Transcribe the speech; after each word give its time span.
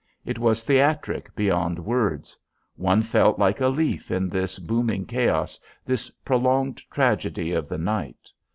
It 0.25 0.39
was 0.39 0.63
theatric 0.63 1.35
beyond 1.35 1.77
words: 1.77 2.35
one 2.75 3.03
felt 3.03 3.37
like 3.37 3.61
a 3.61 3.67
leaf 3.67 4.09
in 4.09 4.29
this 4.29 4.57
booming 4.57 5.05
chaos, 5.05 5.59
this 5.85 6.09
prolonged 6.09 6.77
tragedy 6.89 7.51
of 7.51 7.69
the 7.69 7.77
night. 7.77 8.31